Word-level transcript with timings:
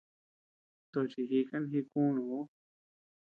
Tochi 0.91 1.21
jikan 1.29 1.63
jikunu 1.71 2.21
ú. 2.37 2.39